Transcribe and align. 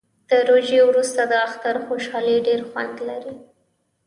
د 0.29 0.31
روژې 0.49 0.79
وروسته 0.89 1.21
د 1.31 1.33
اختر 1.47 1.75
خوشحالي 1.85 2.37
ډیر 2.47 2.61
خوند 2.69 2.95
لري 3.09 3.35